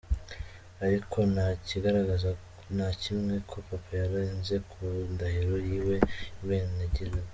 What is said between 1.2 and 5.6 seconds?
nta kigaragaza na kimwe ko Papa yarenze ku ndahiro